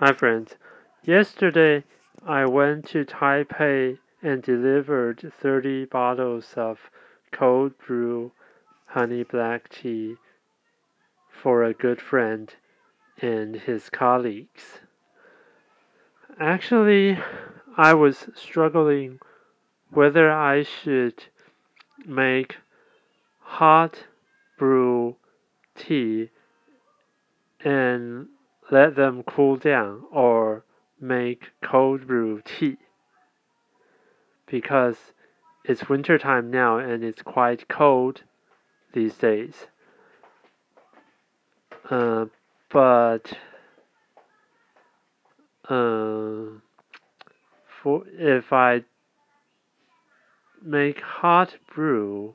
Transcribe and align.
Hi, 0.00 0.12
friends. 0.12 0.56
Yesterday, 1.04 1.84
I 2.26 2.46
went 2.46 2.88
to 2.88 3.04
Taipei 3.04 3.98
and 4.20 4.42
delivered 4.42 5.32
30 5.40 5.84
bottles 5.84 6.54
of 6.56 6.90
cold 7.30 7.78
brew 7.78 8.32
honey 8.86 9.22
black 9.22 9.68
tea 9.68 10.16
for 11.30 11.62
a 11.62 11.72
good 11.72 12.00
friend 12.02 12.52
and 13.22 13.54
his 13.54 13.88
colleagues. 13.88 14.80
Actually, 16.40 17.16
I 17.76 17.94
was 17.94 18.26
struggling 18.34 19.20
whether 19.90 20.28
I 20.28 20.64
should 20.64 21.26
make 22.04 22.56
hot 23.38 24.06
brew 24.58 25.14
tea 25.76 26.30
and 27.60 28.26
let 28.70 28.96
them 28.96 29.22
cool 29.22 29.56
down 29.56 30.02
or 30.10 30.64
make 31.00 31.50
cold 31.62 32.06
brew 32.06 32.42
tea 32.44 32.76
because 34.46 34.96
it's 35.64 35.88
winter 35.88 36.18
time 36.18 36.50
now 36.50 36.78
and 36.78 37.02
it's 37.02 37.22
quite 37.22 37.68
cold 37.68 38.22
these 38.92 39.14
days. 39.14 39.66
Uh, 41.90 42.26
but 42.70 43.32
uh, 45.68 46.44
for 47.82 48.04
if 48.12 48.52
I 48.52 48.84
make 50.62 51.00
hot 51.00 51.56
brew, 51.74 52.34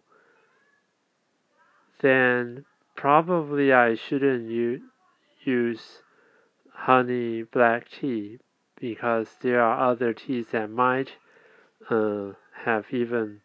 then 2.02 2.66
probably 2.96 3.74
I 3.74 3.96
shouldn't 3.96 4.50
use 5.44 6.02
honey 6.84 7.44
black 7.44 7.90
tea 7.90 8.40
because 8.80 9.36
there 9.42 9.62
are 9.62 9.92
other 9.92 10.14
teas 10.14 10.48
that 10.52 10.70
might 10.70 11.12
uh, 11.90 12.30
have 12.64 12.86
even 12.92 13.42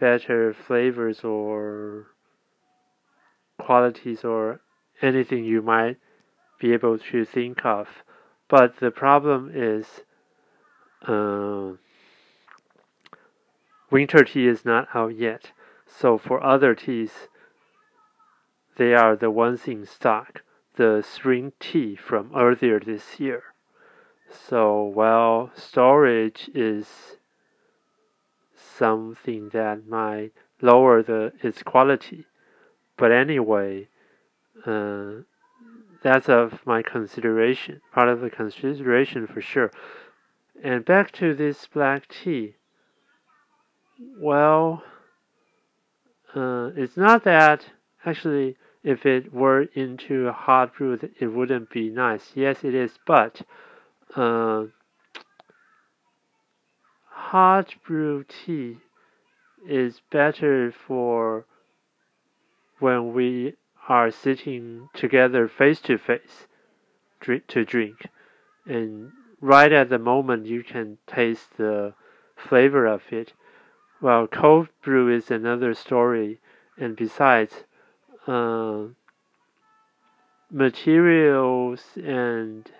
better 0.00 0.52
flavors 0.52 1.20
or 1.22 2.08
qualities 3.60 4.24
or 4.24 4.60
anything 5.00 5.44
you 5.44 5.62
might 5.62 5.96
be 6.60 6.72
able 6.72 6.98
to 6.98 7.24
think 7.24 7.64
of. 7.64 7.86
But 8.48 8.78
the 8.80 8.90
problem 8.90 9.52
is 9.54 9.86
uh, 11.06 11.72
winter 13.90 14.24
tea 14.24 14.48
is 14.48 14.64
not 14.64 14.88
out 14.94 15.16
yet. 15.16 15.52
So 15.86 16.18
for 16.18 16.42
other 16.42 16.74
teas, 16.74 17.28
they 18.76 18.94
are 18.94 19.14
the 19.14 19.30
ones 19.30 19.68
in 19.68 19.86
stock 19.86 20.42
the 20.76 21.02
spring 21.02 21.52
tea 21.58 21.96
from 21.96 22.30
earlier 22.34 22.80
this 22.80 23.18
year. 23.18 23.42
So 24.30 24.82
while 24.82 25.50
storage 25.54 26.50
is 26.54 27.16
something 28.54 29.50
that 29.50 29.86
might 29.86 30.32
lower 30.60 31.02
the 31.02 31.32
its 31.42 31.62
quality, 31.62 32.26
but 32.96 33.12
anyway, 33.12 33.88
uh, 34.64 35.22
that's 36.02 36.28
of 36.28 36.60
my 36.66 36.82
consideration, 36.82 37.80
part 37.92 38.08
of 38.08 38.20
the 38.20 38.30
consideration 38.30 39.26
for 39.26 39.40
sure. 39.40 39.70
And 40.62 40.84
back 40.84 41.12
to 41.12 41.34
this 41.34 41.66
black 41.66 42.08
tea. 42.08 42.56
Well, 44.18 44.82
uh, 46.34 46.70
it's 46.76 46.96
not 46.96 47.24
that 47.24 47.66
actually 48.04 48.56
if 48.86 49.04
it 49.04 49.34
were 49.34 49.62
into 49.74 50.30
hot 50.30 50.76
brew, 50.76 50.96
it 51.18 51.26
wouldn't 51.26 51.70
be 51.70 51.90
nice. 51.90 52.30
Yes, 52.36 52.62
it 52.62 52.72
is, 52.72 52.92
but 53.04 53.42
uh, 54.14 54.66
hot 57.10 57.74
brew 57.84 58.22
tea 58.22 58.76
is 59.68 60.00
better 60.12 60.70
for 60.70 61.46
when 62.78 63.12
we 63.12 63.54
are 63.88 64.12
sitting 64.12 64.88
together 64.94 65.48
face 65.48 65.80
to 65.80 65.98
face 65.98 66.46
to 67.20 67.64
drink. 67.64 68.06
And 68.66 69.10
right 69.40 69.72
at 69.72 69.88
the 69.88 69.98
moment, 69.98 70.46
you 70.46 70.62
can 70.62 70.98
taste 71.08 71.56
the 71.56 71.94
flavor 72.36 72.86
of 72.86 73.02
it. 73.10 73.32
Well, 74.00 74.28
cold 74.28 74.68
brew 74.84 75.12
is 75.12 75.28
another 75.28 75.74
story. 75.74 76.38
And 76.78 76.94
besides, 76.94 77.64
uh, 78.26 78.84
materials 80.50 81.80
and 81.96 82.70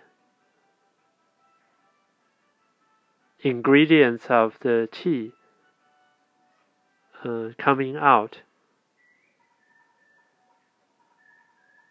ingredients 3.42 4.26
of 4.28 4.58
the 4.60 4.88
tea 4.90 5.32
uh, 7.24 7.48
coming 7.58 7.96
out 7.96 8.40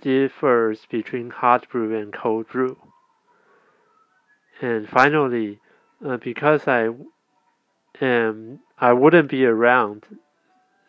differs 0.01 0.85
between 0.89 1.29
hot 1.29 1.67
brew 1.69 1.97
and 1.99 2.13
cold 2.13 2.47
brew. 2.47 2.77
And 4.61 4.87
finally, 4.87 5.59
uh, 6.05 6.17
because 6.17 6.67
I 6.67 6.89
am, 8.01 8.59
I 8.77 8.93
wouldn't 8.93 9.29
be 9.29 9.45
around 9.45 10.05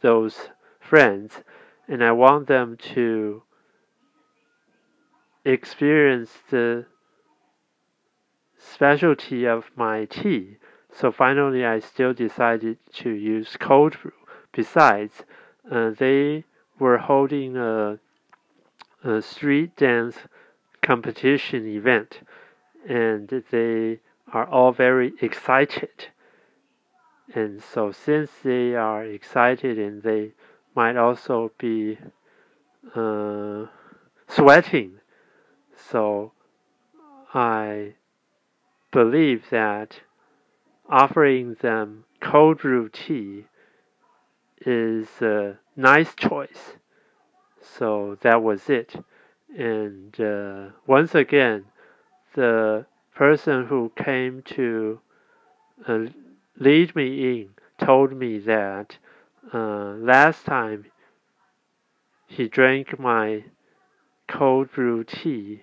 those 0.02 0.50
friends 0.80 1.42
and 1.88 2.02
I 2.02 2.12
want 2.12 2.46
them 2.46 2.76
to 2.94 3.42
experience 5.44 6.32
the 6.50 6.86
specialty 8.58 9.46
of 9.46 9.70
my 9.76 10.04
tea. 10.06 10.56
So 10.92 11.12
finally, 11.12 11.64
I 11.64 11.80
still 11.80 12.12
decided 12.12 12.78
to 12.94 13.10
use 13.10 13.56
cold 13.58 13.96
brew. 14.00 14.12
Besides, 14.52 15.24
uh, 15.70 15.90
they 15.90 16.44
were 16.78 16.98
holding 16.98 17.56
a, 17.56 17.98
a 19.04 19.22
street 19.22 19.76
dance 19.76 20.16
competition 20.82 21.66
event, 21.66 22.20
and 22.88 23.28
they 23.50 24.00
are 24.32 24.46
all 24.46 24.72
very 24.72 25.12
excited. 25.20 26.08
And 27.34 27.62
so, 27.62 27.92
since 27.92 28.30
they 28.42 28.74
are 28.74 29.04
excited 29.04 29.78
and 29.78 30.02
they 30.02 30.32
might 30.76 30.96
also 30.96 31.50
be 31.58 31.98
uh, 32.94 33.66
sweating. 34.28 35.00
So 35.90 36.32
I 37.34 37.94
believe 38.92 39.50
that 39.50 40.00
offering 40.88 41.56
them 41.60 42.04
cold 42.20 42.58
brew 42.58 42.88
tea 42.88 43.46
is 44.64 45.08
a 45.20 45.58
nice 45.74 46.14
choice. 46.14 46.74
So 47.60 48.18
that 48.20 48.42
was 48.42 48.68
it. 48.68 48.94
And 49.56 50.20
uh, 50.20 50.68
once 50.86 51.14
again, 51.14 51.64
the 52.34 52.84
person 53.14 53.66
who 53.66 53.90
came 53.96 54.42
to 54.42 55.00
uh, 55.88 55.98
lead 56.58 56.94
me 56.94 57.40
in 57.40 57.48
told 57.84 58.12
me 58.12 58.38
that 58.40 58.98
uh, 59.52 59.94
last 59.98 60.44
time 60.44 60.86
he 62.26 62.48
drank 62.48 62.98
my 62.98 63.44
cold 64.28 64.72
brew 64.72 65.04
tea. 65.04 65.62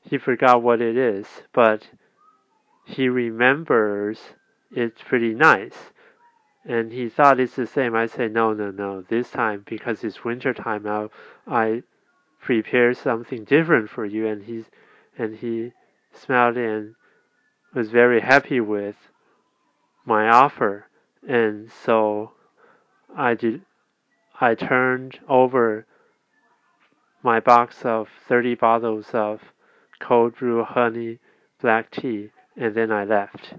He 0.00 0.18
forgot 0.18 0.62
what 0.62 0.80
it 0.80 0.96
is, 0.96 1.26
but 1.52 1.88
he 2.84 3.08
remembers 3.08 4.20
it's 4.70 5.02
pretty 5.02 5.34
nice. 5.34 5.90
And 6.64 6.92
he 6.92 7.08
thought 7.08 7.40
it's 7.40 7.56
the 7.56 7.66
same. 7.66 7.94
I 7.94 8.06
say 8.06 8.28
no, 8.28 8.52
no, 8.52 8.70
no. 8.70 9.02
This 9.02 9.30
time, 9.30 9.64
because 9.68 10.04
it's 10.04 10.24
winter 10.24 10.54
time, 10.54 10.86
I, 10.86 11.08
I 11.46 11.82
prepare 12.40 12.94
something 12.94 13.44
different 13.44 13.90
for 13.90 14.04
you. 14.04 14.28
And 14.28 14.44
he's, 14.44 14.66
and 15.18 15.36
he 15.36 15.72
smiled 16.12 16.56
and 16.56 16.94
was 17.74 17.90
very 17.90 18.20
happy 18.20 18.60
with 18.60 18.96
my 20.04 20.28
offer. 20.28 20.86
And 21.26 21.70
so 21.84 22.32
I 23.16 23.34
did 23.34 23.62
I 24.40 24.54
turned 24.54 25.20
over 25.28 25.86
my 27.22 27.40
box 27.40 27.84
of 27.84 28.08
30 28.26 28.54
bottles 28.56 29.10
of 29.12 29.40
cold 30.00 30.36
brew 30.36 30.64
honey 30.64 31.18
black 31.60 31.90
tea 31.90 32.30
and 32.56 32.74
then 32.74 32.90
I 32.90 33.04
left. 33.04 33.54